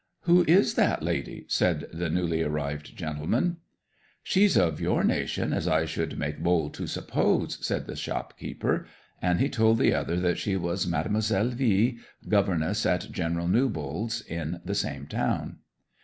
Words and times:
'"Who 0.21 0.43
is 0.47 0.73
that 0.73 1.03
lady?" 1.03 1.45
said 1.47 1.87
the 1.93 2.09
newly 2.09 2.41
arrived 2.41 2.97
gentleman. 2.97 3.57
'"She's 4.23 4.57
of 4.57 4.81
your 4.81 5.03
nation, 5.03 5.53
as 5.53 5.67
I 5.67 5.85
should 5.85 6.17
make 6.17 6.41
bold 6.41 6.73
to 6.73 6.87
suppose," 6.87 7.63
said 7.63 7.85
the 7.85 7.95
shopkeeper. 7.95 8.87
And 9.21 9.39
he 9.39 9.47
told 9.47 9.77
the 9.77 9.93
other 9.93 10.15
that 10.19 10.39
she 10.39 10.55
was 10.57 10.87
Mademoiselle 10.87 11.49
V, 11.49 11.99
governess 12.27 12.83
at 12.87 13.11
General 13.11 13.47
Newbold's, 13.47 14.21
in 14.23 14.59
the 14.65 14.73
same 14.73 15.05
town. 15.05 15.57